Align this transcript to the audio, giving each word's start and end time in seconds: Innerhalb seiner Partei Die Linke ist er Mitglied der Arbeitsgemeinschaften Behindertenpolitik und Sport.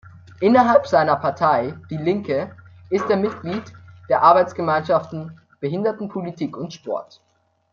Innerhalb 0.39 0.87
seiner 0.87 1.15
Partei 1.17 1.75
Die 1.91 1.97
Linke 1.97 2.57
ist 2.89 3.07
er 3.11 3.17
Mitglied 3.17 3.71
der 4.09 4.23
Arbeitsgemeinschaften 4.23 5.39
Behindertenpolitik 5.59 6.57
und 6.57 6.73
Sport. 6.73 7.21